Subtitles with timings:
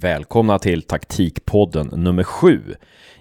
[0.00, 2.74] Välkomna till taktikpodden nummer sju.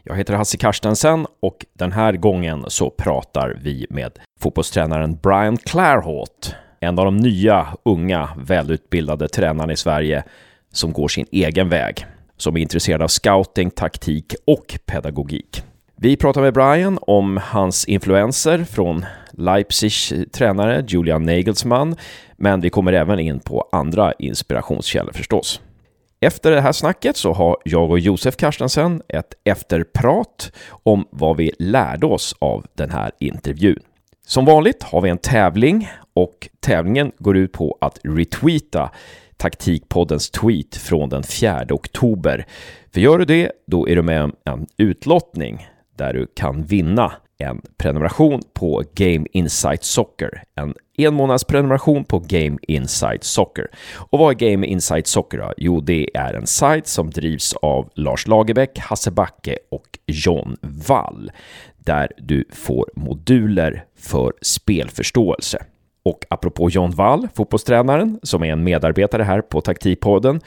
[0.03, 6.55] Jag heter Hasse Karstensen och den här gången så pratar vi med fotbollstränaren Brian Clairhaut,
[6.79, 10.23] en av de nya, unga, välutbildade tränarna i Sverige
[10.71, 12.05] som går sin egen väg,
[12.37, 15.63] som är intresserad av scouting, taktik och pedagogik.
[15.95, 21.95] Vi pratar med Brian om hans influenser från Leipzigs tränare Julian Nagelsmann,
[22.37, 25.61] men vi kommer även in på andra inspirationskällor förstås.
[26.25, 30.51] Efter det här snacket så har jag och Josef Karstensen ett efterprat
[30.83, 33.79] om vad vi lärde oss av den här intervjun.
[34.25, 38.91] Som vanligt har vi en tävling och tävlingen går ut på att retweeta
[39.37, 42.45] Taktikpoddens tweet från den 4 oktober.
[42.93, 45.67] För gör du det, då är du med om en utlottning
[45.97, 50.43] där du kan vinna en prenumeration på Game Insight Soccer.
[50.55, 53.67] En enmånadsprenumeration på Game Insight Soccer.
[53.95, 55.53] Och vad är Game Insight Soccer då?
[55.57, 61.31] Jo, det är en sajt som drivs av Lars Lagerbäck, Hasse Backe och John Wall.
[61.77, 65.65] Där du får moduler för spelförståelse.
[66.03, 70.41] Och apropå John Wall, fotbollstränaren, som är en medarbetare här på Taktikpodden,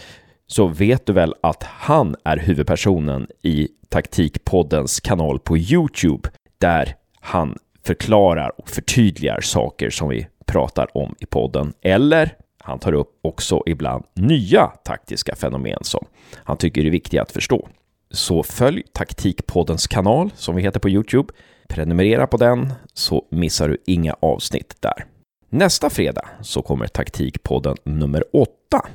[0.47, 6.29] så vet du väl att han är huvudpersonen i Taktikpoddens kanal på Youtube
[6.59, 11.73] där han förklarar och förtydligar saker som vi pratar om i podden.
[11.83, 17.33] Eller han tar upp också ibland nya taktiska fenomen som han tycker är viktiga att
[17.33, 17.69] förstå.
[18.11, 21.33] Så följ Taktikpoddens kanal som vi heter på Youtube.
[21.69, 25.05] Prenumerera på den så missar du inga avsnitt där.
[25.51, 28.87] Nästa fredag så kommer Taktikpodden nummer åtta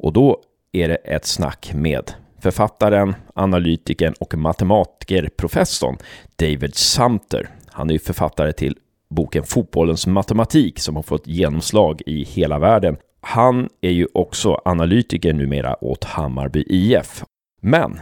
[0.00, 5.96] och då är det ett snack med författaren, analytikern och matematikerprofessorn
[6.36, 7.48] David Sumter.
[7.66, 8.76] Han är ju författare till
[9.10, 12.96] boken Fotbollens matematik som har fått genomslag i hela världen.
[13.20, 17.24] Han är ju också analytiker numera åt Hammarby IF.
[17.60, 18.00] Men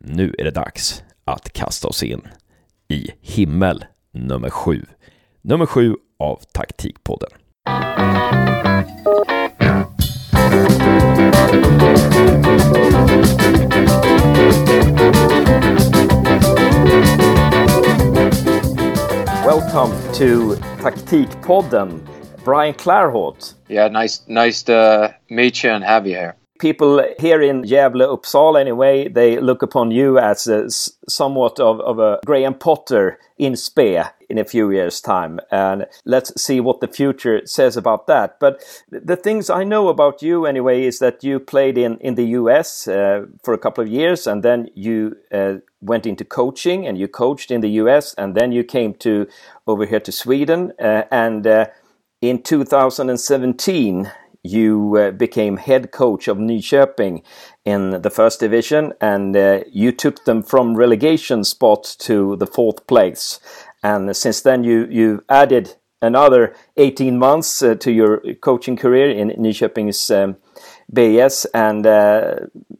[0.00, 2.20] nu är det dags att kasta oss in
[2.88, 4.84] i himmel nummer sju.
[5.42, 7.30] Nummer sju av Taktikpodden.
[19.44, 22.00] Welcome to Taktikpodden,
[22.44, 23.54] Brian Clarhaut.
[23.68, 26.36] Yeah, nice, nice to meet you and have you here.
[26.58, 30.68] People here in Gävle, Uppsala, anyway, they look upon you as a,
[31.08, 35.40] somewhat of, of a Graham Potter in Spe in a few years' time.
[35.50, 38.38] And let's see what the future says about that.
[38.40, 42.26] But the things I know about you, anyway, is that you played in, in the
[42.40, 46.98] US uh, for a couple of years and then you uh, went into coaching and
[46.98, 49.26] you coached in the US and then you came to
[49.66, 50.72] over here to Sweden.
[50.78, 51.66] Uh, and uh,
[52.20, 54.10] in 2017,
[54.48, 57.22] you uh, became head coach of Nyköping
[57.64, 62.86] in the first division and uh, you took them from relegation spot to the fourth
[62.86, 63.40] place.
[63.82, 69.30] And since then you you added another 18 months uh, to your coaching career in
[69.30, 70.36] Nyköping's um,
[70.92, 72.36] BIS and uh,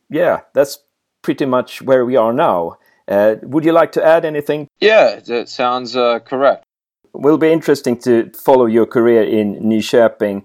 [0.09, 0.79] yeah that's
[1.23, 2.79] pretty much where we are now.
[3.07, 4.69] Uh, would you like to add anything?
[4.81, 6.65] Yeah that sounds uh, correct.
[7.13, 10.45] Will be interesting to follow your career in Nyköping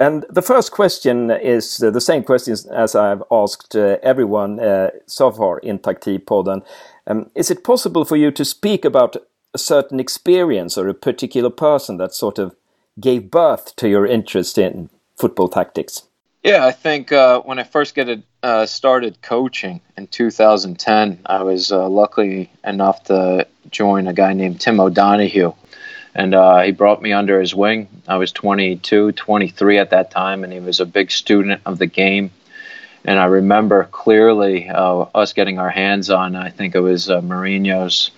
[0.00, 4.60] and the first question is uh, the same question as I've asked uh, everyone
[5.06, 6.62] so far in Taktikpodden.
[7.06, 9.16] Um, is it possible for you to speak about
[9.52, 12.54] a certain experience or a particular person that sort of
[13.00, 16.02] gave birth to your interest in football tactics?
[16.42, 21.72] Yeah, I think uh, when I first get uh, started coaching in 2010, I was
[21.72, 25.54] uh, lucky enough to join a guy named Tim O'Donohue.
[26.14, 27.88] And uh, he brought me under his wing.
[28.06, 31.86] I was 22, 23 at that time, and he was a big student of the
[31.86, 32.30] game.
[33.04, 37.20] And I remember clearly uh, us getting our hands on, I think it was uh,
[37.20, 38.10] Mourinho's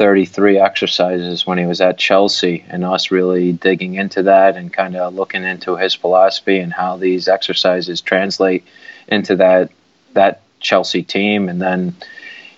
[0.00, 4.96] 33 exercises when he was at Chelsea, and us really digging into that and kind
[4.96, 8.64] of looking into his philosophy and how these exercises translate
[9.08, 9.70] into that
[10.14, 11.48] that Chelsea team.
[11.48, 11.94] And then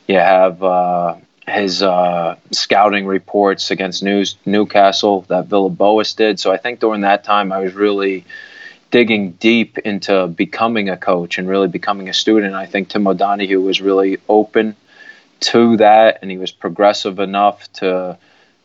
[0.07, 6.39] you have uh, his uh, scouting reports against News, Newcastle that Villas-Boas did.
[6.39, 8.25] So I think during that time I was really
[8.91, 12.55] digging deep into becoming a coach and really becoming a student.
[12.55, 14.77] I think Tim O'Donohue was really open
[15.41, 18.19] to that, and he was progressive enough to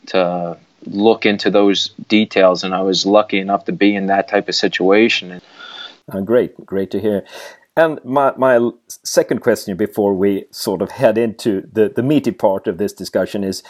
[0.08, 2.64] to look into those details.
[2.64, 5.42] And I was lucky enough to be in that type of situation.
[6.12, 7.26] Uh, great, great to hear.
[7.78, 12.68] And my, my second question before we sort of head into the, the meaty part
[12.68, 13.64] of this discussion is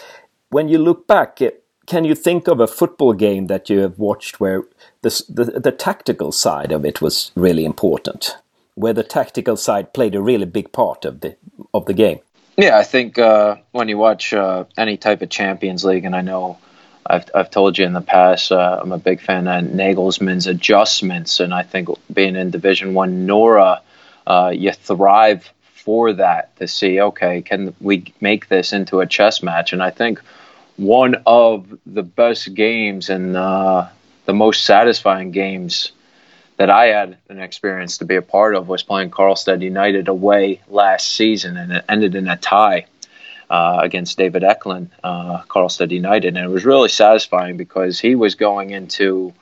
[0.49, 1.39] when you look back,
[1.85, 4.63] can you think of a football game that you have watched where
[5.03, 8.37] the, the, the tactical side of it was really important?
[8.77, 11.35] where the tactical side played a really big part of the
[11.73, 12.19] of the game.
[12.57, 16.21] Yeah, I think uh, when you watch uh, any type of Champions League, and I
[16.21, 16.59] know
[17.05, 21.39] I've, I've told you in the past, uh, I'm a big fan of Nagelsmann's adjustments,
[21.39, 23.81] and I think being in Division One Norra,
[24.27, 29.41] uh, you thrive for that to see, okay, can we make this into a chess
[29.41, 29.71] match?
[29.71, 30.21] And I think
[30.75, 33.87] one of the best games and uh,
[34.25, 35.93] the most satisfying games
[36.57, 40.59] that I had an experience to be a part of was playing Karlstad United away
[40.67, 42.85] last season, and it ended in a tie
[43.49, 48.35] uh, against David Eklund, uh, Karlstad United, and it was really satisfying because he was
[48.35, 49.33] going into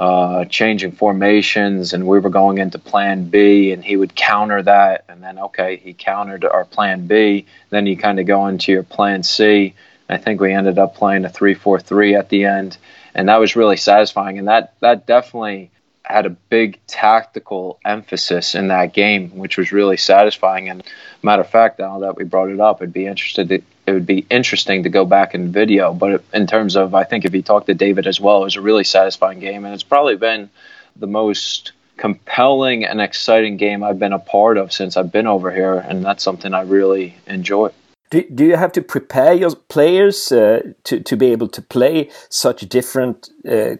[0.00, 5.04] uh, changing formations, and we were going into Plan B, and he would counter that,
[5.10, 8.82] and then okay, he countered our Plan B, then you kind of go into your
[8.82, 9.74] Plan C.
[10.08, 12.78] I think we ended up playing a three-four-three at the end,
[13.14, 15.70] and that was really satisfying, and that that definitely
[16.12, 20.68] had a big tactical emphasis in that game, which was really satisfying.
[20.68, 20.82] And
[21.22, 24.06] matter of fact, now that we brought it up, it'd be interested to, it would
[24.06, 25.92] be interesting to go back in video.
[25.92, 28.56] But in terms of, I think if you talk to David as well, it was
[28.56, 30.50] a really satisfying game, and it's probably been
[30.96, 35.50] the most compelling and exciting game I've been a part of since I've been over
[35.50, 37.70] here, and that's something I really enjoy.
[38.10, 42.10] Do, do you have to prepare your players uh, to, to be able to play
[42.28, 43.76] such different uh,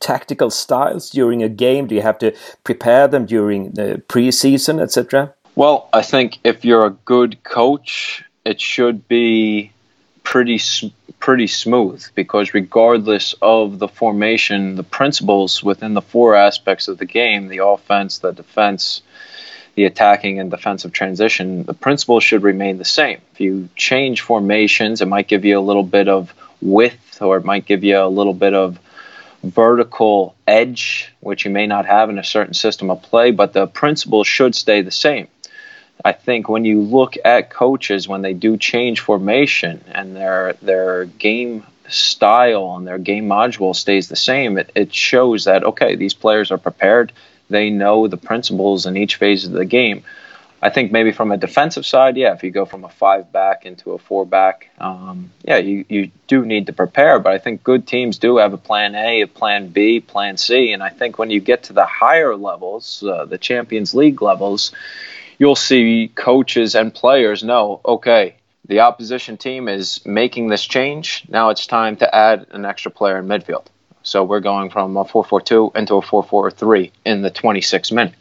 [0.00, 1.86] tactical styles during a game?
[1.86, 5.34] Do you have to prepare them during the preseason, etc.?
[5.56, 9.70] Well, I think if you're a good coach, it should be
[10.24, 10.60] pretty
[11.20, 17.06] pretty smooth because regardless of the formation, the principles within the four aspects of the
[17.06, 19.00] game, the offense, the defense,
[19.74, 23.20] the attacking and defensive transition, the principles should remain the same.
[23.32, 27.44] If you change formations, it might give you a little bit of width or it
[27.44, 28.78] might give you a little bit of
[29.44, 33.66] vertical edge, which you may not have in a certain system of play, but the
[33.66, 35.28] principles should stay the same.
[36.04, 41.04] I think when you look at coaches when they do change formation and their their
[41.04, 46.14] game style and their game module stays the same, it, it shows that okay, these
[46.14, 47.12] players are prepared
[47.50, 50.02] they know the principles in each phase of the game.
[50.64, 53.66] I think maybe from a defensive side, yeah, if you go from a five back
[53.66, 57.18] into a four back, um, yeah, you, you do need to prepare.
[57.18, 60.72] But I think good teams do have a plan A, a plan B, plan C.
[60.72, 64.72] And I think when you get to the higher levels, uh, the Champions League levels,
[65.38, 71.26] you'll see coaches and players know, okay, the opposition team is making this change.
[71.28, 73.66] Now it's time to add an extra player in midfield.
[74.02, 78.14] So we're going from a 4-4-2 into a 4-4-3 in the 26 minute.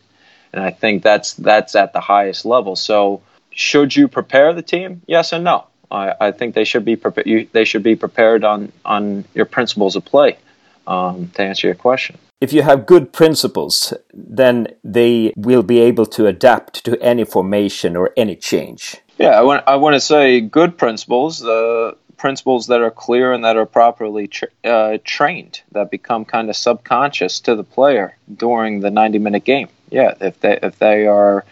[0.53, 2.75] And I think that's that's at the highest level.
[2.75, 3.21] So
[3.51, 5.01] should you prepare the team?
[5.07, 5.67] Yes and no.
[5.91, 7.50] I, I think they should be prepared.
[7.51, 10.38] They should be prepared on on your principles of play.
[10.85, 16.05] Um, to answer your question, if you have good principles, then they will be able
[16.07, 18.97] to adapt to any formation or any change.
[19.17, 21.39] Yeah, I want I want to say good principles.
[21.39, 26.50] The principles that are clear and that are properly tra- uh, trained that become kind
[26.50, 29.69] of subconscious to the player during the 90 minute game.
[29.93, 31.45] Yeah, if they if they are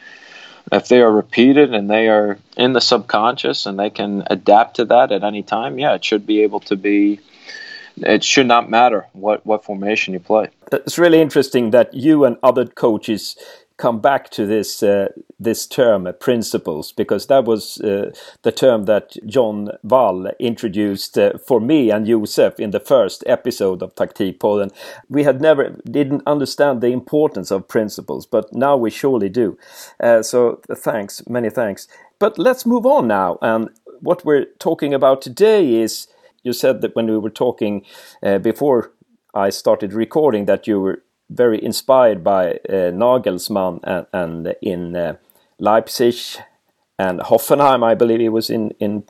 [0.71, 4.85] if they are repeated and they are in the subconscious and they can adapt to
[4.85, 7.19] that at any time, yeah, it should be able to be
[7.97, 10.47] it should not matter what, what formation you play.
[10.71, 13.35] It's really interesting that you and other coaches
[13.81, 15.07] come back to this uh,
[15.39, 18.11] this term uh, principles because that was uh,
[18.43, 23.81] the term that John Wall introduced uh, for me and Josef in the first episode
[23.81, 24.71] of Taktikpodden.
[25.09, 29.57] We had never didn't understand the importance of principles, but now we surely do.
[29.99, 31.87] Uh, so thanks, many thanks.
[32.19, 33.69] But let's move on now, and
[34.01, 36.07] what we're talking about today is
[36.43, 37.85] you said that when we were talking
[38.23, 38.91] uh, before
[39.33, 45.15] I started recording that you were very inspired by uh, Nagelsmann and, and in uh,
[45.59, 46.15] Leipzig
[46.99, 49.03] and Hoffenheim, I believe he was in in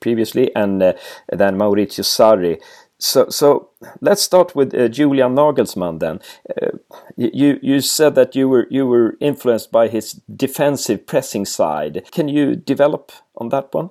[0.00, 0.92] previously, and uh,
[1.30, 2.60] then Maurizio Sarri.
[2.98, 5.98] So, so let's start with uh, Julian Nagelsmann.
[5.98, 6.20] Then
[6.62, 6.78] uh,
[7.16, 12.04] you you said that you were you were influenced by his defensive pressing side.
[12.12, 13.90] Can you develop on that one?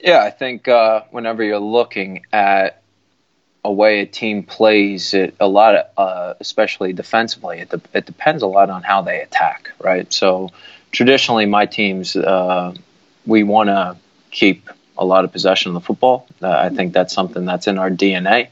[0.00, 2.81] Yeah, I think uh, whenever you're looking at
[3.64, 7.60] a way a team plays it a lot of, uh, especially defensively.
[7.60, 10.10] It, de- it depends a lot on how they attack right?
[10.12, 10.50] So
[10.90, 12.74] traditionally my teams uh,
[13.26, 13.96] we want to
[14.30, 16.26] keep a lot of possession of the football.
[16.40, 18.48] Uh, i think that's something that's in our dna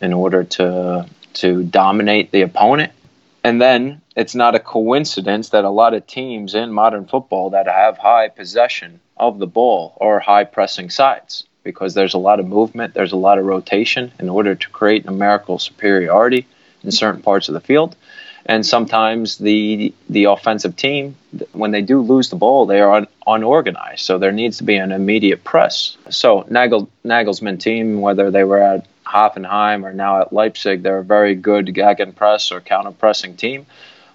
[0.00, 2.92] in order to to dominate the opponent.
[3.44, 7.66] And then it's not a coincidence that a lot of teams in modern football that
[7.66, 12.46] have high possession of the ball are high pressing sides because there's a lot of
[12.48, 16.46] movement, there's a lot of rotation in order to create numerical superiority
[16.82, 17.94] in certain parts of the field.
[18.46, 21.14] And sometimes the the offensive team,
[21.52, 24.00] when they do lose the ball, they are un, unorganized.
[24.00, 25.98] So there needs to be an immediate press.
[26.08, 31.04] So Nagel, Nagelsmann team, whether they were at Hoffenheim or now at Leipzig, they're a
[31.04, 33.66] very good gegenpress press or counter pressing team.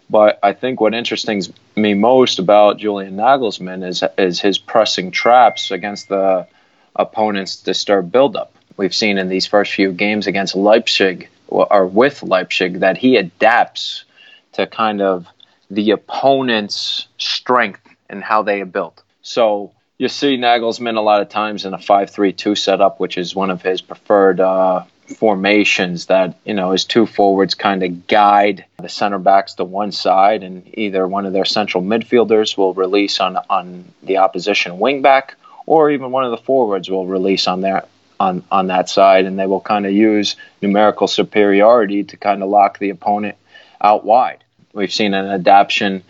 [0.10, 5.70] But I think what interests me most about Julian Nagelsmann is is his pressing traps
[5.70, 6.48] against the
[6.96, 8.54] opponent's disturbed buildup.
[8.78, 14.06] We've seen in these first few games against Leipzig or with Leipzig that he adapts
[14.54, 15.28] to kind of
[15.70, 19.04] the opponent's strength and how they are built.
[19.22, 23.50] So you see Nagelsmann a lot of times in a 5-3-2 setup, which is one
[23.50, 24.84] of his preferred uh,
[25.18, 26.08] formations.
[26.08, 30.44] That you know his two forwards kind of guide the center backs to one side,
[30.44, 35.32] and either one of their central midfielders will release on on the opposition wingback,
[35.66, 37.86] or even one of the forwards will release on their
[38.20, 42.50] on on that side, and they will kind of use numerical superiority to kind of
[42.50, 43.38] lock the opponent
[43.82, 44.44] out wide.
[44.74, 46.04] We've seen an adaptation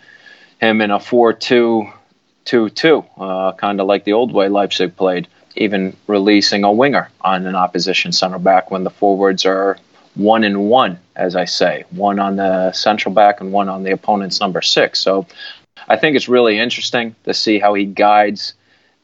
[0.60, 1.92] him in a 4-2
[2.46, 7.46] 2-2, uh, kind of like the old way Leipzig played, even releasing a winger on
[7.46, 9.78] an opposition center back when the forwards are
[10.14, 13.92] one and one, as I say, one on the central back and one on the
[13.92, 15.00] opponent's number six.
[15.00, 15.26] So
[15.88, 18.54] I think it's really interesting to see how he guides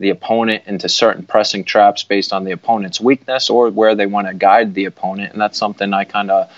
[0.01, 4.27] the opponent into certain pressing traps based on the opponent's weakness or where they want
[4.27, 5.33] to guide the opponent.
[5.33, 6.51] And that's something I kind of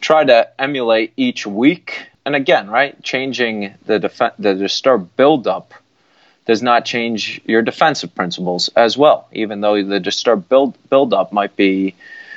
[0.00, 2.06] try to emulate each week.
[2.26, 5.72] And again, right, changing the def- the disturb build-up
[6.44, 11.56] does not change your defensive principles as well, even though the disturb build build-up might
[11.56, 11.94] be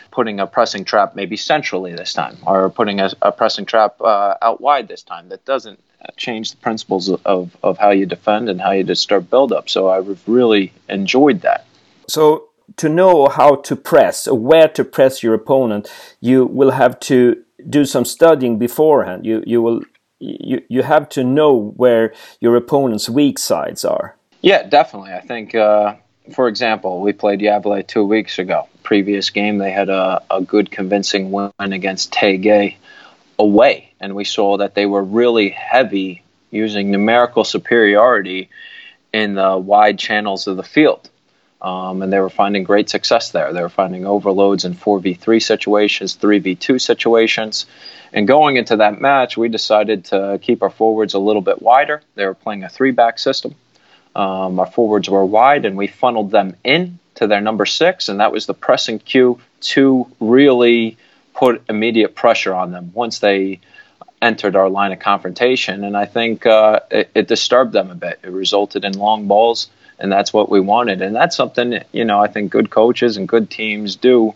[0.10, 4.36] putting a pressing trap maybe centrally this time or putting a, a pressing trap uh,
[4.42, 5.30] out wide this time.
[5.30, 5.80] That doesn't
[6.18, 9.70] change the principles of, of how you defend and how you disturb build-up.
[9.70, 11.66] So I've really enjoyed that.
[12.08, 15.92] So to know how to press or where to press your opponent,
[16.22, 19.26] you will have to do some studying beforehand.
[19.26, 19.82] You you will
[20.20, 24.16] you you have to know where your opponent's weak sides are.
[24.42, 25.12] Yeah, definitely.
[25.14, 25.96] I think, uh,
[26.34, 28.68] for example, we played Gävle two weeks ago.
[28.84, 32.76] Previous game, they had a, a good convincing win against TG
[33.40, 38.50] away, and we saw that they were really heavy using numerical superiority
[39.14, 41.10] in the wide channels of the field.
[41.62, 43.52] Um, and they were finding great success there.
[43.52, 47.66] They were finding overloads in 4v3 situations, 3v2 situations.
[48.14, 52.02] And going into that match, we decided to keep our forwards a little bit wider.
[52.16, 53.56] They were playing a three back system.
[54.16, 58.22] Um, our forwards were wide, and we funneled them in to their number six, and
[58.22, 60.98] that was the pressing cue to really
[61.40, 63.62] put immediate pressure on them once they
[64.22, 65.86] entered our line of confrontation.
[65.86, 68.20] And I think uh, it, it, disturbed them a bit.
[68.24, 71.02] It resulted in long balls, and that's what we wanted.
[71.02, 74.34] And that's something, you know, I think good coaches and good teams do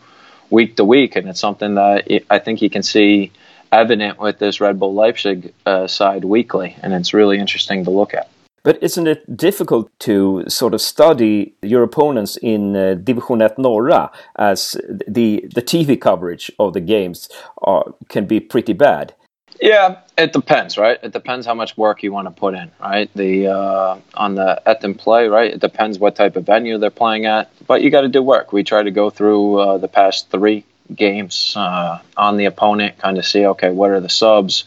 [0.49, 1.17] week to week.
[1.17, 3.33] And it's something that I think you can see
[3.69, 6.77] evident with this Red Bull Leipzig uh, side weekly.
[6.81, 8.29] And it's really interesting to look at.
[8.63, 14.09] But isn't it difficult to sort of study your opponents in uh, Division 1 Norra
[14.37, 14.77] as
[15.07, 17.29] the the TV coverage of the games
[17.61, 19.13] are, can be pretty bad?
[19.61, 20.97] Yeah, it depends, right?
[21.03, 23.09] It depends how much work you want to put in, right?
[23.15, 25.53] The uh, on the at them play, right?
[25.53, 28.53] It depends what type of venue they're playing at, but you got to do work.
[28.53, 33.17] We try to go through uh, the past three games uh, on the opponent, kind
[33.17, 34.65] of see, okay, what are the subs?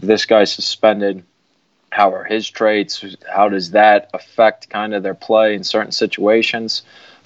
[0.00, 1.24] This guy's suspended,
[1.90, 3.04] how are his traits?
[3.30, 6.82] How does that affect kind of their play in certain situations?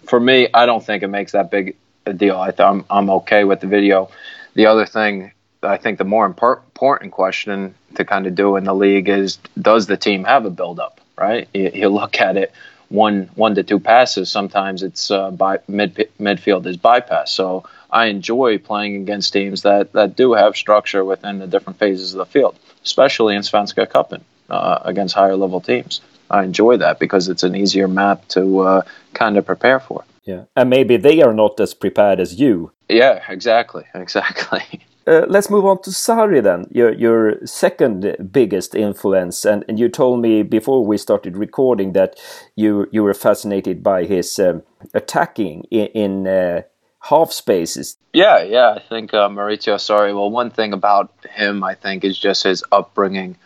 [0.07, 1.76] For me, I don't think it makes that big
[2.07, 2.38] a deal.
[2.38, 4.11] I th- I'm, I'm okay with the video.
[4.55, 8.75] The other thing, I think the more important question to kind of do in the
[8.75, 11.49] league is does the team have a build-up, right?
[11.52, 12.52] You, you look at it
[12.88, 14.31] one one to two passes.
[14.31, 17.31] Sometimes it's uh, by mid midfield is bypass.
[17.33, 22.14] So I enjoy playing against teams that that do have structure within the different phases
[22.14, 26.00] of the field, especially in Svenska Cupen uh, against higher level teams.
[26.30, 28.83] I enjoy that because it's an easier map to uh,
[29.14, 30.04] kind of prepare for.
[30.25, 32.73] Yeah, and maybe they are not as prepared as you.
[32.88, 34.62] Yeah, exactly, exactly.
[35.07, 39.88] Uh, let's move on to Sarri then, your your second biggest influence, and, and you
[39.88, 42.21] told me before we started recording that
[42.54, 44.62] you you were fascinated by his um,
[44.95, 46.62] attacking in, in uh,
[47.00, 47.97] half spaces.
[48.12, 50.14] Yeah, yeah, I think uh, Maurizio Sarri.
[50.14, 53.37] Well, one thing about him, I think, is just his upbringing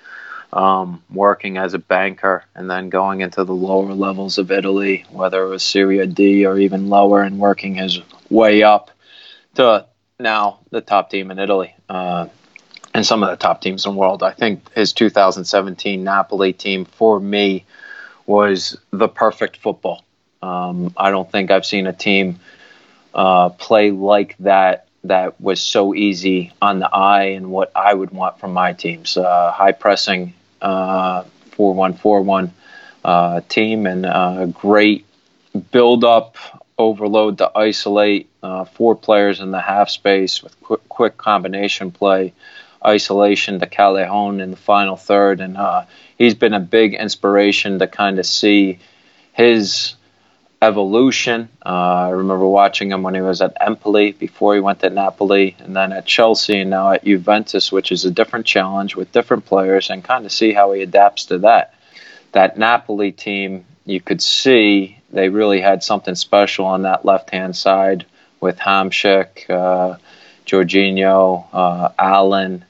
[0.54, 5.42] um, working as a banker and then going into the lower levels of Italy, whether
[5.42, 8.92] it was Serie D or even lower, and working his way up
[9.56, 9.87] to
[10.18, 12.28] now the top team in Italy uh,
[12.94, 14.23] and some of the top teams in the world.
[14.23, 17.64] I think his 2017 Napoli team for me
[18.25, 20.04] was the perfect football.
[20.40, 22.38] Um, I don't think I've seen a team
[23.12, 28.11] uh, play like that that was so easy on the eye and what I would
[28.11, 29.16] want from my teams.
[29.16, 30.32] Uh, high pressing,
[30.64, 32.52] uh, 4 1 4 1
[33.04, 35.06] uh, team, and uh, great
[35.71, 36.37] build up,
[36.78, 42.33] overload to isolate, uh, four players in the half space with quick, quick combination play,
[42.85, 45.40] isolation to Callejon in the final third.
[45.40, 45.85] And uh,
[46.18, 48.78] he's been a big inspiration to kind of see
[49.33, 49.94] his
[50.64, 51.49] evolution.
[51.64, 55.56] Uh, I remember watching him when he was at Empoli before he went to Napoli,
[55.61, 59.44] and then at Chelsea, and now at Juventus, which is a different challenge with different
[59.44, 61.75] players, and kind of see how he adapts to that.
[62.33, 67.54] That Napoli team, you could see they really had something special on that left hand
[67.54, 68.06] side
[68.40, 69.97] with Hamsik, uh,
[70.47, 72.64] Jorginho, uh, Allan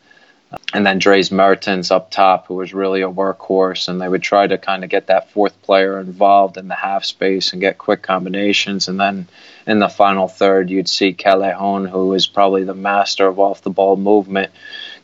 [0.75, 4.45] and then Dries Mertens up top, who was really a workhorse, and they would try
[4.45, 8.03] to kind of get that fourth player involved in the half space and get quick
[8.03, 8.89] combinations.
[8.89, 9.29] And then
[9.69, 13.71] in the final third, you'd see Callejon, who is probably the master of off the
[13.71, 14.51] ball movement,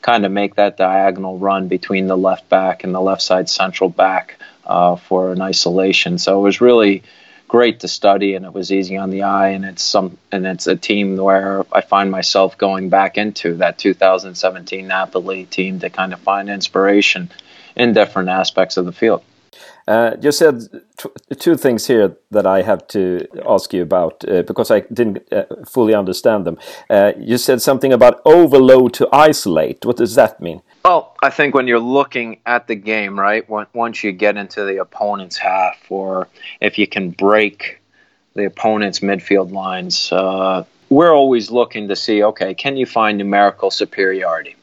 [0.02, 3.88] kind of make that diagonal run between the left back and the left side central
[3.88, 6.18] back uh, for an isolation.
[6.18, 7.04] So it was really
[7.50, 10.68] great to study and it was easy on the eye and it's some and it's
[10.68, 16.12] a team where I find myself going back into that 2017 Napoli team to kind
[16.12, 17.28] of find inspiration
[17.74, 19.24] in different aspects of the field.
[19.88, 20.62] Uh, you said
[21.38, 25.44] two things here that I have to ask you about uh, because I didn't uh,
[25.66, 26.58] fully understand them.
[26.88, 29.84] Uh, you said something about overload to isolate.
[29.84, 30.62] What does that mean?
[30.84, 34.78] Well, I think when you're looking at the game, right, once you get into the
[34.78, 36.28] opponent's half, or
[36.60, 37.80] if you can break
[38.34, 43.70] the opponent's midfield lines, uh, we're always looking to see, okay, can you find numerical
[43.70, 44.56] superiority?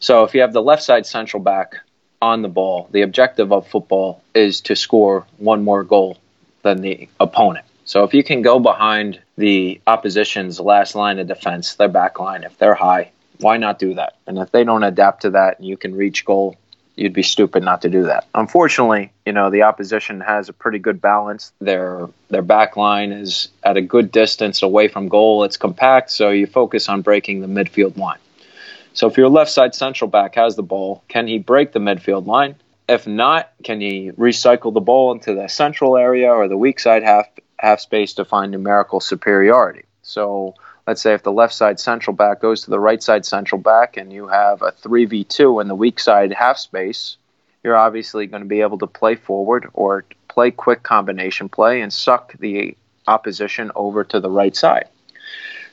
[0.00, 1.74] So if you have the left side central back
[2.20, 6.18] on the ball, the objective of football is to score one more goal
[6.62, 7.64] than the opponent.
[7.84, 12.44] So if you can go behind the opposition's last line of defense, their back line,
[12.44, 14.16] if they're high, why not do that?
[14.26, 16.56] And if they don't adapt to that and you can reach goal,
[16.96, 18.26] you'd be stupid not to do that.
[18.34, 21.52] Unfortunately, you know, the opposition has a pretty good balance.
[21.60, 25.44] Their their back line is at a good distance away from goal.
[25.44, 28.18] It's compact, so you focus on breaking the midfield line.
[28.92, 32.26] So if your left side central back has the ball, can he break the midfield
[32.26, 32.56] line?
[32.88, 37.02] If not, can he recycle the ball into the central area or the weak side
[37.02, 37.26] half
[37.58, 39.84] half space to find numerical superiority?
[40.02, 40.54] So
[40.86, 43.98] let's say if the left side central back goes to the right side central back
[43.98, 47.18] and you have a 3v2 in the weak side half space,
[47.62, 51.92] you're obviously going to be able to play forward or play quick combination play and
[51.92, 52.74] suck the
[53.06, 54.88] opposition over to the right side.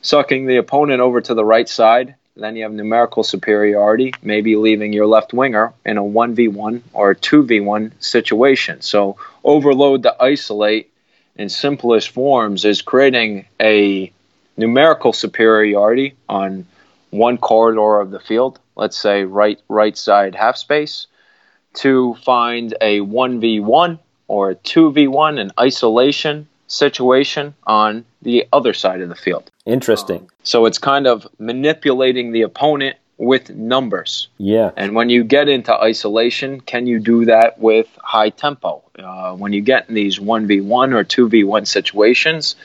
[0.02, 4.92] Sucking the opponent over to the right side, then you have numerical superiority, maybe leaving
[4.92, 8.82] your left winger in a 1v1 or 2v1 situation.
[8.82, 10.92] So, overload to isolate
[11.38, 14.12] in simplest forms is creating a
[14.58, 16.66] numerical superiority on
[17.10, 21.08] one corridor of the field, let's say right right side half space,
[21.76, 29.10] to find a 1v1 or a 2v1 an isolation situation on the other side of
[29.10, 29.52] the field.
[29.66, 30.22] Interesting.
[30.22, 34.28] Um, so it's kind of manipulating the opponent with numbers.
[34.38, 34.72] Yeah.
[34.76, 38.84] And when you get into isolation, can you do that with high tempo?
[39.00, 42.56] Uh, when you get in these 1v1 or 2v1 situations,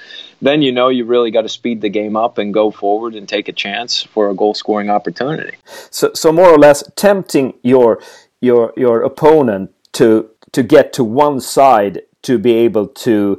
[0.43, 3.29] then you know you really got to speed the game up and go forward and
[3.29, 5.57] take a chance for a goal scoring opportunity.
[5.91, 8.01] So, so more or less tempting your
[8.41, 13.39] your your opponent to to get to one side to be able to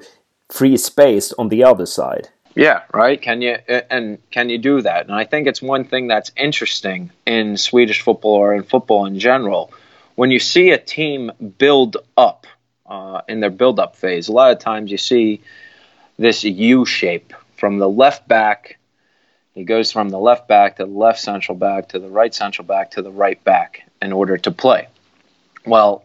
[0.52, 2.30] free space on the other side.
[2.56, 3.22] Yeah, right.
[3.22, 3.58] Can you
[3.90, 5.06] and can you do that?
[5.06, 9.20] And I think it's one thing that's interesting in Swedish football or in football in
[9.20, 9.72] general.
[10.16, 12.46] When you see a team build up
[12.86, 15.42] uh, in their build-up phase, a lot of times you see
[16.18, 18.78] this U shape from the left back.
[19.54, 22.68] He goes from the left back to the left central back to the right central
[22.68, 24.88] back to the right back in order to play.
[25.66, 26.04] Well,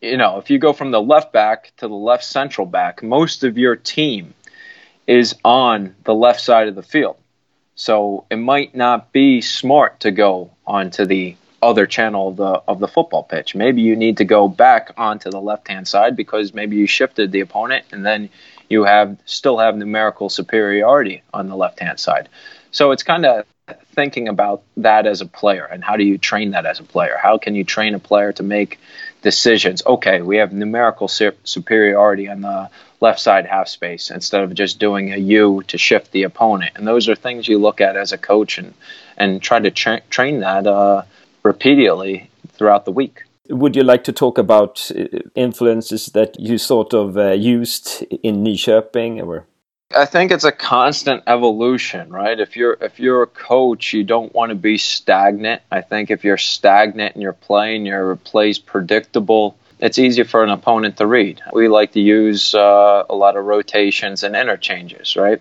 [0.00, 3.44] you know, if you go from the left back to the left central back, most
[3.44, 4.34] of your team
[5.06, 7.16] is on the left side of the field.
[7.74, 12.78] So it might not be smart to go onto the other channel of the of
[12.78, 13.54] the football pitch.
[13.54, 17.32] Maybe you need to go back onto the left hand side because maybe you shifted
[17.32, 18.28] the opponent and then
[18.68, 22.28] you have still have numerical superiority on the left hand side.
[22.70, 23.46] So it's kind of
[23.94, 27.18] thinking about that as a player and how do you train that as a player?
[27.20, 28.78] How can you train a player to make
[29.26, 29.82] decisions?
[29.84, 35.12] Okay, we have numerical superiority on the left side half space instead of just doing
[35.12, 36.72] a U to shift the opponent.
[36.76, 38.72] And those are things you look at as a coach and
[39.16, 41.02] and try to tra- train that uh,
[41.42, 43.16] repeatedly throughout the week.
[43.48, 47.86] Would you like to talk about uh, influences that you sort of uh, used
[48.22, 49.44] in Nyköping or?
[49.94, 52.38] I think it's a constant evolution, right?
[52.38, 55.62] If you're if you're a coach, you don't want to be stagnant.
[55.70, 60.42] I think if you're stagnant in your play and your play's predictable, it's easy for
[60.42, 61.40] an opponent to read.
[61.52, 65.40] We like to use uh, a lot of rotations and interchanges, right?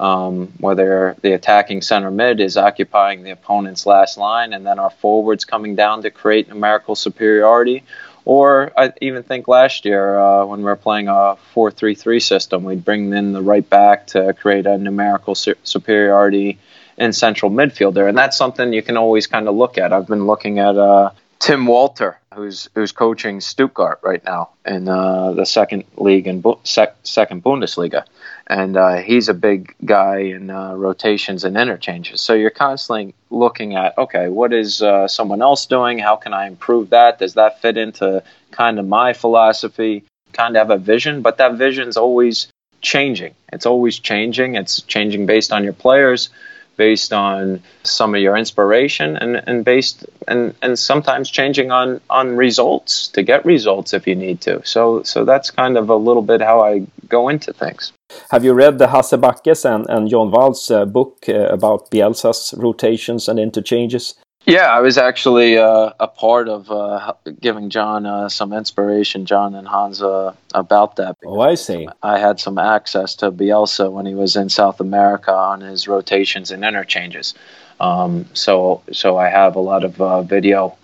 [0.00, 4.90] Um, whether the attacking center mid is occupying the opponent's last line and then our
[4.90, 7.84] forwards coming down to create numerical superiority,
[8.24, 12.20] or I even think last year uh, when we were playing a 4 3 3
[12.20, 16.58] system, we'd bring in the right back to create a numerical su- superiority
[16.96, 18.08] in central midfielder.
[18.08, 19.92] And that's something you can always kind of look at.
[19.92, 25.32] I've been looking at uh, Tim Walter, who's who's coaching Stuttgart right now in uh,
[25.32, 28.04] the second league and sec- second Bundesliga
[28.46, 32.20] and uh, he's a big guy in uh, rotations and interchanges.
[32.20, 35.98] So you're constantly looking at, okay, what is uh, someone else doing?
[35.98, 37.18] How can I improve that?
[37.18, 40.04] Does that fit into kind of my philosophy?
[40.32, 42.48] Kind of have a vision, but that vision's always
[42.82, 43.34] changing.
[43.52, 44.56] It's always changing.
[44.56, 46.28] It's changing based on your players,
[46.76, 52.36] based on some of your inspiration, and, and based and, and sometimes changing on on
[52.36, 54.64] results to get results if you need to.
[54.66, 57.92] So so that's kind of a little bit how I go into things.
[58.30, 62.54] Have you read the Hasse Backes and, and John Wall's uh, book uh, about Bielsa's
[62.56, 64.14] rotations and interchanges?
[64.46, 69.54] Yeah, I was actually uh, a part of uh, giving John uh, some inspiration, John
[69.54, 71.16] and Hans, uh, about that.
[71.24, 71.88] Oh, I see.
[72.02, 76.50] I had some access to Bielsa when he was in South America on his rotations
[76.50, 77.34] and interchanges.
[77.80, 80.76] Um, so, so I have a lot of video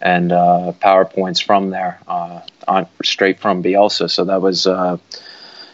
[0.00, 4.08] and powerpoints from there, on straight from Bielsa.
[4.08, 4.68] So that was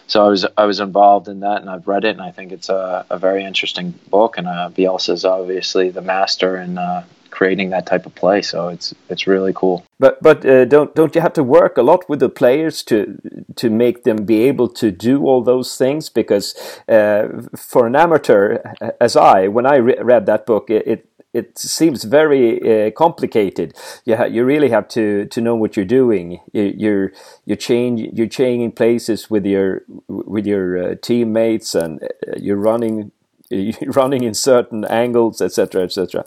[0.07, 2.53] so I was I was involved in that, and I've read it, and I think
[2.53, 4.38] it's a, a very interesting book.
[4.38, 8.69] And uh, Bielsa is obviously the master in uh, creating that type of play, so
[8.69, 9.85] it's it's really cool.
[9.99, 13.19] But but uh, don't don't you have to work a lot with the players to
[13.57, 16.09] to make them be able to do all those things?
[16.09, 16.55] Because
[16.88, 18.59] uh, for an amateur,
[19.01, 23.75] as I, when I re read that book, it, it it seems very uh, complicated.
[24.05, 26.40] You you really have to to know what you're doing.
[26.53, 27.12] You, you're
[27.44, 33.11] you change you're changing places with your with your uh, teammates, and uh, you're running
[33.51, 36.25] you're running in certain angles, etc., etc.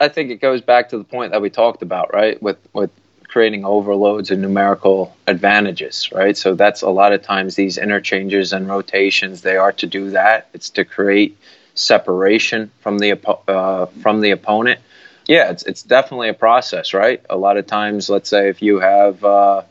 [0.00, 2.42] I think it goes back to the point that we talked about, right?
[2.42, 2.90] With with
[3.28, 6.36] creating overloads and numerical advantages, right?
[6.36, 9.40] So that's a lot of times these interchanges and rotations.
[9.40, 10.48] They are to do that.
[10.52, 11.38] It's to create
[11.74, 14.80] separation from the uh, from the opponent.
[15.26, 17.24] Yeah, it's it's definitely a process, right?
[17.30, 19.62] A lot of times, let's say if you have uh,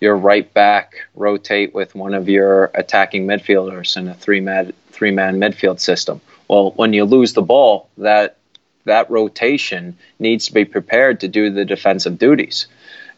[0.00, 5.10] your right back rotate with one of your attacking midfielders in a three man three
[5.10, 6.20] man midfield system.
[6.48, 8.36] Well, when you lose the ball, that
[8.84, 12.66] that rotation needs to be prepared to do the defensive duties.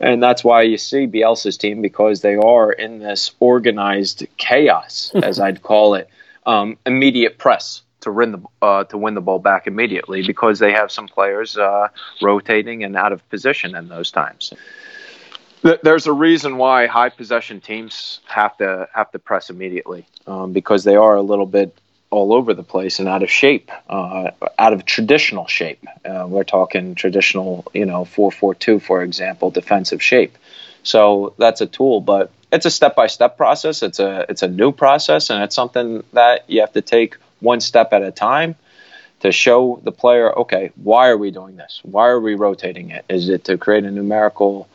[0.01, 5.39] And that's why you see Bielsa's team because they are in this organized chaos, as
[5.39, 6.09] I'd call it,
[6.47, 10.73] um, immediate press to win the uh, to win the ball back immediately because they
[10.73, 11.89] have some players uh,
[12.21, 14.53] rotating and out of position in those times.
[15.83, 20.85] There's a reason why high possession teams have to have to press immediately um, because
[20.85, 21.77] they are a little bit
[22.09, 25.85] all over the place and out of shape, uh, out of traditional shape.
[26.05, 30.37] Uh, we're talking traditional, you know, four four two, for example, defensive shape.
[30.83, 33.83] So that's a tool, but it's a step by step process.
[33.83, 37.61] It's a it's a new process, and it's something that you have to take one
[37.61, 38.55] step at a time
[39.21, 41.81] to show the player, okay, why are we doing this?
[41.83, 43.05] Why are we rotating it?
[43.09, 44.69] Is it to create a numerical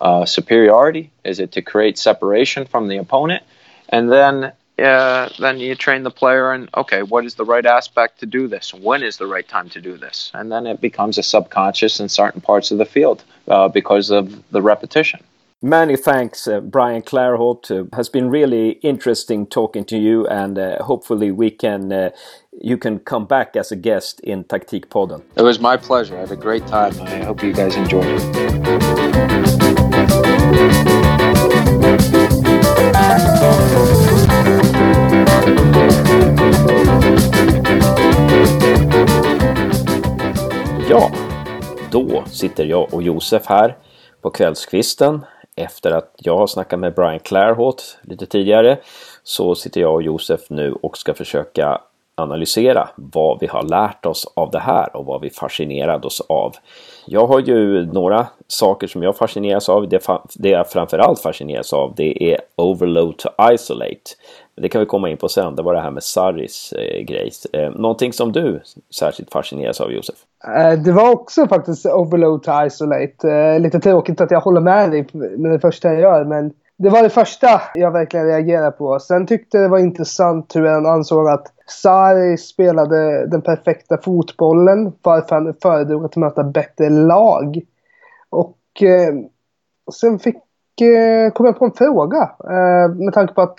[0.00, 1.10] uh, superiority?
[1.24, 3.42] Is it to create separation from the opponent?
[3.88, 8.20] And then uh, then you train the player and okay, what is the right aspect
[8.20, 8.72] to do this?
[8.72, 10.30] When is the right time to do this?
[10.34, 14.42] And then it becomes a subconscious in certain parts of the field uh, because of
[14.50, 15.22] the repetition.
[15.64, 17.70] Many thanks, uh, Brian Clarhaut.
[17.70, 22.10] Uh, has been really interesting talking to you, and uh, hopefully we can uh,
[22.60, 25.22] you can come back as a guest in Taktik Taktikpodden.
[25.36, 26.16] It was my pleasure.
[26.16, 27.00] I had a great time.
[27.02, 28.22] I hope you guys enjoyed it.
[40.90, 41.10] Ja,
[41.90, 43.76] då sitter jag och Josef här
[44.22, 45.24] på kvällskvisten
[45.56, 48.78] efter att jag har snackat med Brian Clairhaut lite tidigare
[49.22, 51.80] så sitter jag och Josef nu och ska försöka
[52.14, 56.54] analysera vad vi har lärt oss av det här och vad vi fascinerade oss av.
[57.06, 59.88] Jag har ju några saker som jag fascineras av.
[59.88, 64.10] Det, det jag framförallt fascineras av det är overload to isolate.
[64.56, 65.56] Det kan vi komma in på sen.
[65.56, 67.30] Det var det här med Sarris eh, grej.
[67.52, 68.62] Eh, någonting som du
[68.98, 70.16] särskilt fascineras av Josef?
[70.56, 73.30] Eh, det var också faktiskt overload to isolate.
[73.30, 76.90] Eh, lite tråkigt att jag håller med dig med det första jag gör men Det
[76.90, 78.98] var det första jag verkligen reagerade på.
[78.98, 84.92] Sen tyckte det var intressant hur han ansåg att Sarri spelade den perfekta fotbollen.
[85.02, 87.60] Varför han föredrog att möta bättre lag.
[88.30, 89.14] Och eh,
[89.94, 90.36] sen fick,
[90.80, 92.30] eh, kom jag på en fråga.
[92.44, 93.58] Eh, med tanke på att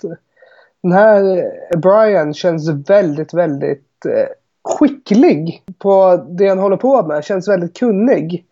[0.84, 4.28] den här eh, Brian känns väldigt, väldigt eh,
[4.64, 7.24] skicklig på det han håller på med.
[7.24, 8.44] Känns väldigt kunnig.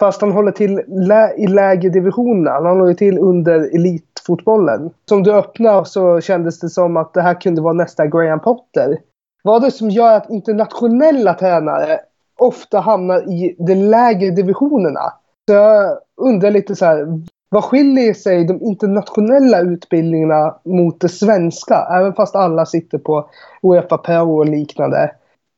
[0.00, 2.50] Fast han håller till lä i lägre divisionerna.
[2.50, 4.90] Han håller till under elitfotbollen.
[5.08, 8.98] Som du öppnade så kändes det som att det här kunde vara nästa Graham Potter.
[9.42, 12.00] Vad är det som gör att internationella tränare
[12.38, 15.12] ofta hamnar i de lägre divisionerna?
[15.48, 17.06] Så jag undrar lite så här.
[17.50, 21.74] Vad skiljer sig de internationella utbildningarna mot det svenska?
[21.98, 23.30] Även fast alla sitter på
[23.62, 25.10] Uefa Pro och liknande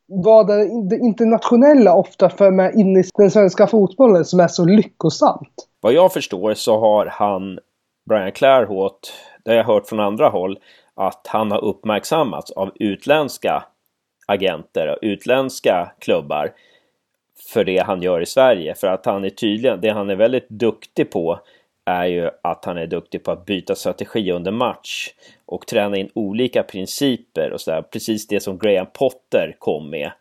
[0.07, 0.47] vad
[0.89, 5.53] det internationella ofta för med in i den svenska fotbollen som är så lyckosamt.
[5.81, 7.59] Vad jag förstår så har han,
[8.09, 10.59] Brian Clairhaut, det har jag hört från andra håll,
[10.95, 13.63] att han har uppmärksammats av utländska
[14.27, 16.51] agenter och utländska klubbar
[17.53, 18.75] för det han gör i Sverige.
[18.75, 21.39] För att han är tydligen, det han är väldigt duktig på
[21.85, 25.13] är ju att han är duktig på att byta strategi under match
[25.45, 27.81] och träna in olika principer och sådär.
[27.81, 30.11] Precis det som Graham Potter kom med.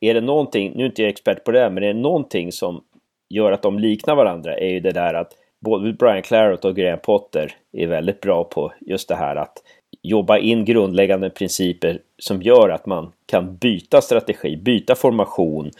[0.00, 2.84] Är det någonting, nu är inte jag expert på det, men är det någonting som
[3.28, 6.98] gör att de liknar varandra är ju det där att både Brian Claret och Graham
[6.98, 9.62] Potter är väldigt bra på just det här att
[10.02, 15.70] jobba in grundläggande principer som gör att man kan byta strategi, byta formation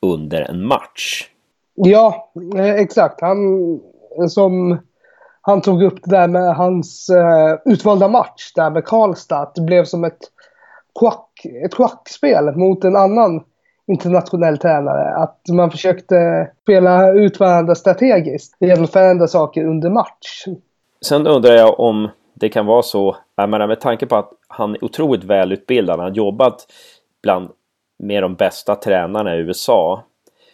[0.00, 1.28] under en match.
[1.74, 3.20] Ja, eh, exakt.
[3.20, 3.80] Han
[4.28, 4.78] som
[5.40, 9.38] han tog upp det där med hans eh, utvalda match där med Karlstad.
[9.38, 10.18] Att det blev som ett,
[11.00, 13.44] quack, ett schackspel mot en annan
[13.86, 15.14] internationell tränare.
[15.14, 20.44] Att man försökte spela ut varandra strategiskt genom att förändra saker under match.
[21.06, 24.74] Sen undrar jag om det kan vara så, jag menar med tanke på att han
[24.74, 26.66] är otroligt välutbildad, han har jobbat
[27.22, 27.48] bland
[27.98, 30.02] med de bästa tränarna i USA.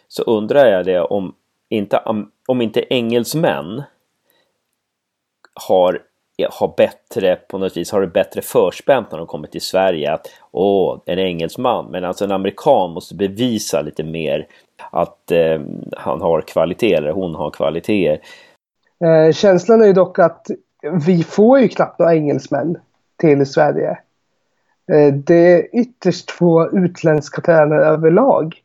[0.07, 1.35] Så undrar jag det om
[1.69, 1.97] inte,
[2.47, 3.83] om inte engelsmän
[5.67, 6.01] har,
[6.49, 10.27] har bättre, på något vis, har det bättre förspänt när de kommer till Sverige att
[10.51, 14.47] åh, en engelsman, men alltså en amerikan måste bevisa lite mer
[14.91, 15.61] att eh,
[15.97, 18.19] han har kvalitet eller hon har kvaliteter.
[19.03, 20.47] Eh, känslan är ju dock att
[21.05, 22.77] vi får ju knappt några engelsmän
[23.17, 23.97] till Sverige.
[24.91, 28.62] Eh, det är ytterst få utländska tränare överlag.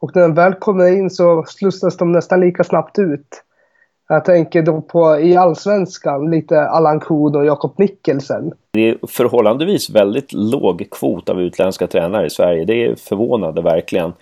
[0.00, 3.42] Och när de väl kommer in så slussas de nästan lika snabbt ut.
[4.08, 8.52] Jag tänker då på i allsvenskan lite Allan Kuhn och Jakob Mikkelsen.
[8.70, 12.64] Det är förhållandevis väldigt låg kvot av utländska tränare i Sverige.
[12.64, 14.12] Det är förvånande verkligen.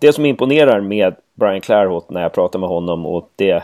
[0.00, 3.62] Det som imponerar med Brian Clairhot när jag pratar med honom och det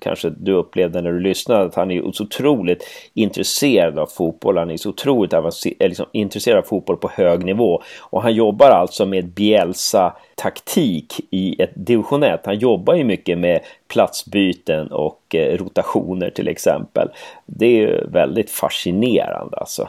[0.00, 4.58] kanske du upplevde när du lyssnade, att han är så otroligt intresserad av fotboll.
[4.58, 5.40] Han är så otroligt eh,
[5.80, 7.82] liksom, intresserad av fotboll på hög nivå.
[8.00, 12.40] Och han jobbar alltså med Bielsa-taktik i ett division 1.
[12.44, 17.08] Han jobbar ju mycket med platsbyten och eh, rotationer till exempel.
[17.46, 19.88] Det är ju väldigt fascinerande alltså.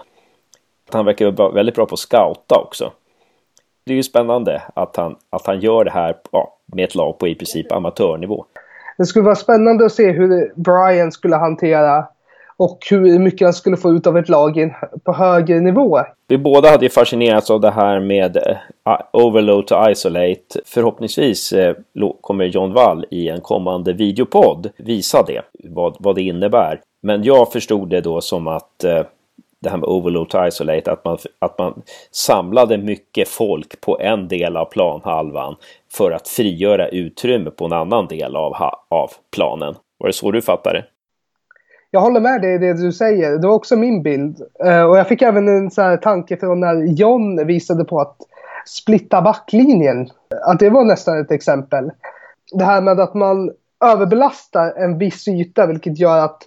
[0.90, 2.92] Han verkar vara väldigt bra på att scouta också.
[3.86, 7.18] Det är ju spännande att han, att han gör det här ja, med ett lag
[7.18, 8.46] på i princip amatörnivå.
[8.98, 12.06] Det skulle vara spännande att se hur Brian skulle hantera
[12.58, 16.00] och hur mycket han skulle få ut av ett lag på högre nivå.
[16.28, 20.60] Vi båda hade ju fascinerats av det här med eh, overload to isolate.
[20.66, 21.76] Förhoppningsvis eh,
[22.22, 26.82] kommer John Wall i en kommande videopodd visa det, vad, vad det innebär.
[27.02, 29.04] Men jag förstod det då som att eh,
[29.66, 34.28] det här med overload to isolate, att man, att man samlade mycket folk på en
[34.28, 35.56] del av planhalvan
[35.94, 38.54] för att frigöra utrymme på en annan del av,
[38.90, 39.76] av planen.
[39.98, 40.86] Var det så du fattade det?
[41.92, 43.38] Jag håller med dig i det du säger.
[43.38, 44.42] Det var också min bild.
[44.66, 48.18] Uh, och jag fick även en så här tanke från när John visade på att
[48.66, 50.10] splitta backlinjen.
[50.46, 51.92] Att det var nästan ett exempel.
[52.52, 53.52] Det här med att man
[53.86, 56.44] överbelastar en viss yta vilket gör att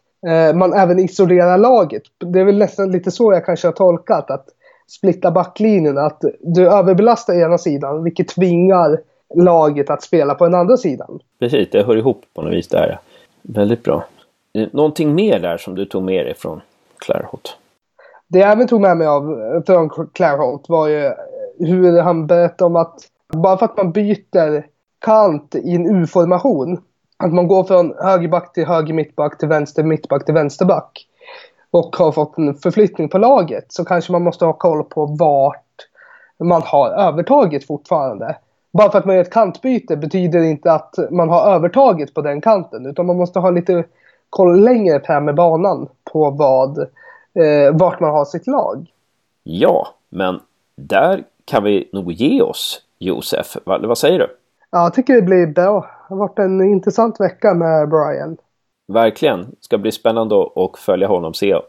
[0.55, 2.03] man även isolerar laget.
[2.19, 4.47] Det är väl nästan lite så jag kanske har tolkat att
[4.89, 5.99] splitta backlinjen.
[5.99, 9.01] Att du överbelastar ena sidan vilket tvingar
[9.35, 11.19] laget att spela på den andra sidan.
[11.39, 13.01] Precis, det hör ihop på något vis där.
[13.43, 14.05] Väldigt bra.
[14.53, 16.61] Eh, någonting mer där som du tog med dig från
[16.99, 17.57] Clairholt?
[18.29, 19.23] Det jag även tog med mig av
[19.67, 21.13] från Clairholt var ju
[21.59, 23.01] hur han berättade om att
[23.33, 24.67] bara för att man byter
[24.99, 26.81] kant i en U-formation,
[27.19, 31.07] att man går från högerback till höger mittback till vänster mittback till vänsterback
[31.71, 35.65] och har fått en förflyttning på laget så kanske man måste ha koll på vart
[36.39, 38.37] man har övertaget fortfarande
[38.73, 42.41] bara för att man gör ett kantbyte betyder inte att man har övertaget på den
[42.41, 42.87] kanten.
[42.87, 43.85] Utan man måste ha lite
[44.31, 46.79] koll längre fram med banan på vad,
[47.35, 48.87] eh, vart man har sitt lag.
[49.43, 50.41] Ja, men
[50.77, 53.57] där kan vi nog ge oss, Josef.
[53.65, 54.37] Vad, vad säger du?
[54.71, 55.81] Ja, jag tycker det blir bra.
[55.81, 58.37] Det har varit en intressant vecka med Brian.
[58.93, 59.41] Verkligen.
[59.41, 61.61] Det ska bli spännande att följa honom, se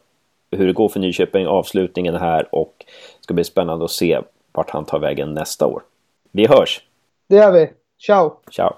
[0.51, 2.73] hur det går för Nyköping, avslutningen här och
[3.17, 5.81] det ska bli spännande att se vart han tar vägen nästa år.
[6.31, 6.81] Vi hörs!
[7.27, 7.69] Det gör vi.
[7.99, 8.31] Ciao!
[8.51, 8.73] Ciao!